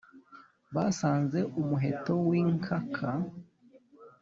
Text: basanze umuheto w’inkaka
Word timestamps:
basanze 0.75 1.39
umuheto 1.61 2.13
w’inkaka 2.27 3.09